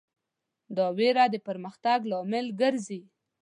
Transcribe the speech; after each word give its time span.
دا 0.77 0.87
وېره 0.97 1.25
د 1.33 1.35
پرمختګ 1.47 1.99
لامل 2.11 2.47
ګرځي. 2.61 3.01